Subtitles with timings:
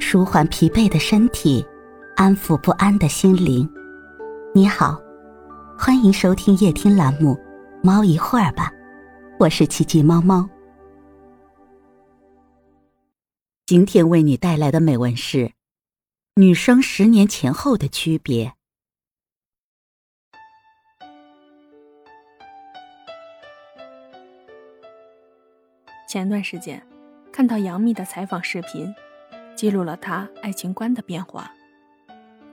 [0.00, 1.64] 舒缓疲惫的身体，
[2.16, 3.68] 安抚不安的心灵。
[4.54, 5.00] 你好，
[5.78, 7.34] 欢迎收听夜听栏目
[7.82, 8.70] 《猫一会儿吧》，
[9.38, 10.48] 我是奇迹猫猫。
[13.66, 15.52] 今天为你带来的美文是：
[16.36, 18.54] 女生十年前后的区别。
[26.08, 26.82] 前段时间，
[27.30, 28.94] 看到杨幂的采访视频，
[29.58, 31.52] 记录了他爱情观的变化。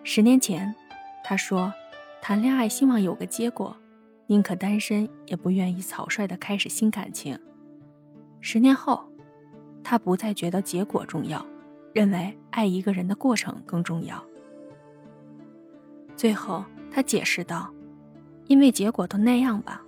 [0.01, 0.73] 十年前，
[1.23, 1.71] 他说，
[2.19, 3.77] 谈恋爱希望有个结果，
[4.25, 7.39] 宁可单身也不愿意草率的开始新感情。
[8.41, 9.07] 十年后，
[9.83, 11.45] 他不再觉得结果重要，
[11.93, 14.25] 认为爱一个人的过程更重要。
[16.15, 17.71] 最后，他解释道
[18.49, 19.79] ：“因为结果都那样吧，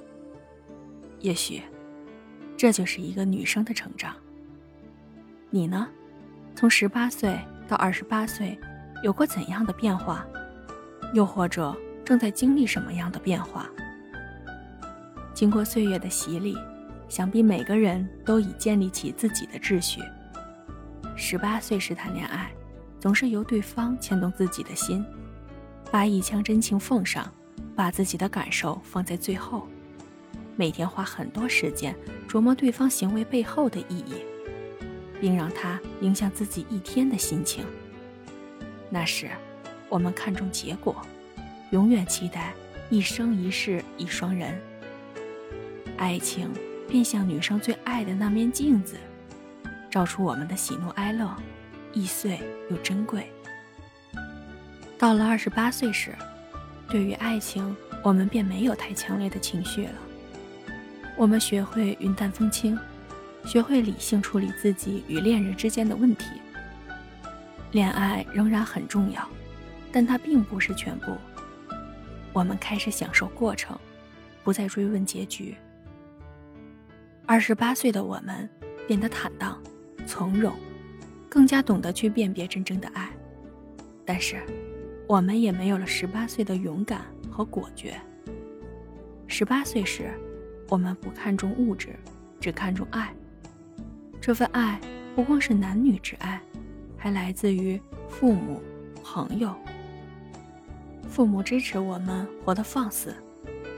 [1.21, 1.63] 也许。”
[2.55, 4.15] 这就是一个女生的成长。
[5.49, 5.89] 你呢？
[6.57, 8.59] 从十八岁到二十八岁，
[9.03, 10.25] 有过怎样的变化？
[11.13, 13.69] 又或者正在经历什么样的变化？
[15.35, 16.57] 经过岁月的洗礼，
[17.07, 20.01] 想必每个人都已建立起自己的秩序。
[21.15, 22.49] 十八岁时谈恋爱，
[22.99, 25.05] 总是由对方牵动自己的心，
[25.91, 27.31] 把一腔真情奉上，
[27.75, 29.67] 把自己的感受放在最后。
[30.55, 31.95] 每天花很多时间
[32.27, 34.15] 琢磨对方行为背后的意义，
[35.19, 37.65] 并让他影响自己一天的心情。
[38.89, 39.29] 那时，
[39.89, 40.95] 我们看重结果，
[41.71, 42.53] 永远期待
[42.89, 44.59] 一生一世一双人。
[45.97, 46.49] 爱情
[46.87, 48.95] 便像女生最爱的那面镜子，
[49.89, 51.35] 照出我们的喜怒哀乐，
[51.91, 53.29] 易碎又珍贵。
[54.97, 56.13] 到了二十八岁时，
[56.87, 59.93] 对于爱情，我们便没有太强烈的情绪了。
[61.17, 62.77] 我们学会云淡风轻，
[63.47, 66.25] 学会理性处理自己与恋人之间的问题。
[67.71, 69.25] 恋爱仍然很重要，
[69.89, 71.15] 但它并不是全部。
[72.33, 73.79] 我们开始享受过程，
[74.43, 75.55] 不再追问结局。
[77.25, 78.49] 二十八岁的我们
[78.85, 79.57] 变得坦荡、
[80.05, 80.53] 从容，
[81.29, 83.09] 更加懂得去辨别真正的爱。
[84.05, 84.41] 但是，
[85.07, 87.97] 我们也没有了十八岁的勇敢和果决。
[89.25, 90.11] 十八岁时。
[90.69, 91.95] 我们不看重物质，
[92.41, 93.13] 只看重爱。
[94.19, 94.79] 这份爱
[95.15, 96.41] 不光是男女之爱，
[96.97, 98.61] 还来自于父母、
[99.03, 99.55] 朋友。
[101.09, 103.15] 父母支持我们活得放肆，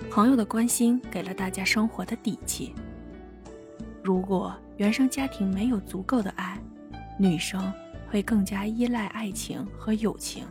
[0.10, 2.74] 朋友的关心给了大家生活的底气。
[4.04, 6.58] 如果原生家庭没有足够的爱，
[7.18, 7.72] 女生
[8.10, 10.46] 会更加依赖爱情和友情，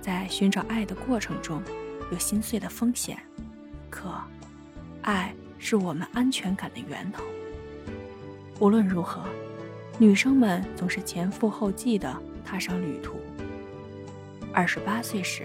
[0.00, 1.62] 在寻找爱的过程中
[2.10, 3.18] 有心碎的风险。
[3.90, 4.10] 可。
[5.02, 7.22] 爱是我们安全感的源头。
[8.60, 9.22] 无论如何，
[9.98, 13.16] 女生们总是前赴后继地踏上旅途。
[14.52, 15.42] 二十八岁时，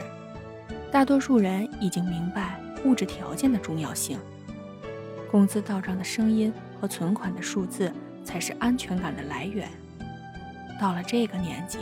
[0.92, 4.20] 大多数人已经明白物质条件的重要性，
[5.32, 7.92] 工资到账的声音和存款的数字
[8.24, 9.68] 才是安全感的来源。
[10.80, 11.80] 到了这个年纪，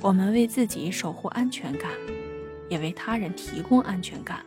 [0.00, 1.90] 我们为自己守护安全感，
[2.68, 4.44] 也为他人提供安全感。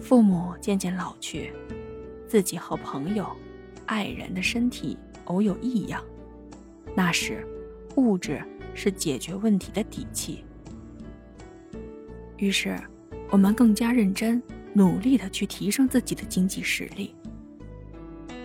[0.00, 1.52] 父母渐渐老去，
[2.28, 3.28] 自己和朋友、
[3.88, 6.04] 爱人的身体偶有异样，
[6.94, 7.44] 那时，
[7.96, 8.40] 物质
[8.74, 10.44] 是解决问题的底气。
[12.36, 12.78] 于是，
[13.30, 14.40] 我们更加认真、
[14.74, 17.14] 努力的去提升自己的经济实力。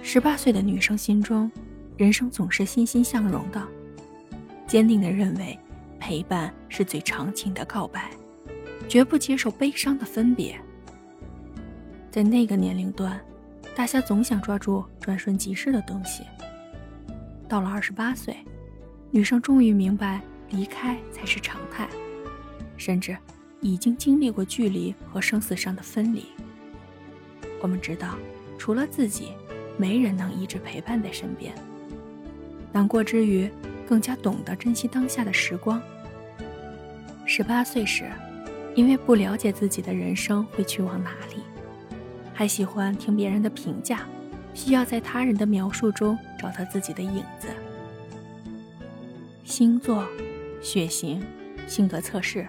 [0.01, 1.51] 十八岁的女生心中，
[1.97, 3.61] 人生总是欣欣向荣的，
[4.65, 5.59] 坚定的认为，
[5.99, 8.09] 陪伴是最长情的告白，
[8.87, 10.59] 绝不接受悲伤的分别。
[12.09, 13.19] 在那个年龄段，
[13.75, 16.23] 大家总想抓住转瞬即逝的东西。
[17.49, 18.35] 到了二十八岁，
[19.11, 21.87] 女生终于明白离开才是常态，
[22.77, 23.17] 甚至
[23.61, 26.25] 已经经历过距离和生死上的分离。
[27.61, 28.15] 我们知道，
[28.57, 29.33] 除了自己，
[29.77, 31.53] 没人能一直陪伴在身边。
[32.71, 33.49] 难过之余，
[33.87, 35.81] 更加懂得珍惜当下的时光。
[37.25, 38.09] 十八岁时，
[38.75, 41.42] 因为不了解自己的人生会去往哪里。
[42.33, 44.07] 还喜欢听别人的评价，
[44.53, 47.47] 需要在他人的描述中找到自己的影子。
[49.43, 50.07] 星座、
[50.61, 51.23] 血型、
[51.67, 52.47] 性格测试，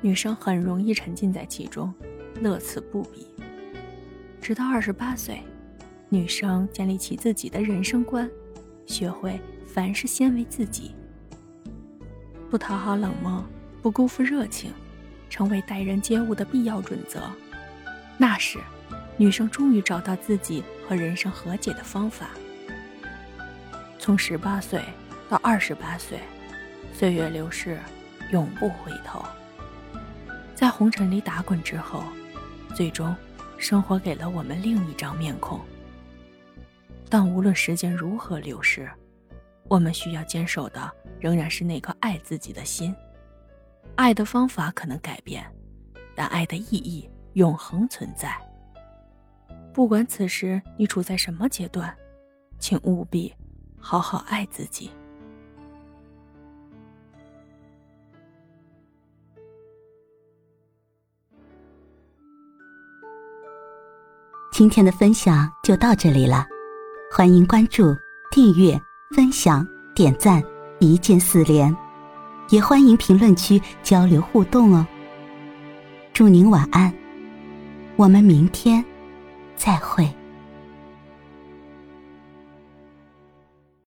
[0.00, 1.94] 女生很容易沉浸在其中，
[2.40, 3.26] 乐此不疲。
[4.40, 5.42] 直到二十八岁，
[6.08, 8.28] 女生建立起自己的人生观，
[8.86, 10.92] 学会凡事先为自己，
[12.50, 13.44] 不讨好冷漠，
[13.80, 14.72] 不辜负热情，
[15.28, 17.20] 成为待人接物的必要准则。
[18.18, 18.58] 那时。
[19.20, 22.28] 女生终于找到自己和人生和解的方法。
[23.98, 24.80] 从十八岁
[25.28, 26.20] 到二十八岁，
[26.92, 27.80] 岁月流逝，
[28.30, 29.20] 永不回头。
[30.54, 32.04] 在红尘里打滚之后，
[32.76, 33.12] 最终，
[33.56, 35.60] 生活给了我们另一张面孔。
[37.08, 38.88] 但无论时间如何流逝，
[39.64, 40.88] 我们需要坚守的
[41.18, 42.94] 仍然是那颗爱自己的心。
[43.96, 45.44] 爱的方法可能改变，
[46.14, 48.36] 但爱的意义永恒存在。
[49.72, 51.96] 不管此时你处在什么阶段，
[52.58, 53.32] 请务必
[53.78, 54.90] 好好爱自己。
[64.50, 66.44] 今天的分享就到这里了，
[67.12, 67.94] 欢迎关注、
[68.32, 68.76] 订阅、
[69.14, 69.64] 分享、
[69.94, 70.42] 点赞，
[70.80, 71.74] 一键四连，
[72.48, 74.84] 也欢迎评论区交流互动哦。
[76.12, 76.92] 祝您晚安，
[77.98, 78.82] 我们明天
[79.56, 80.08] 再会。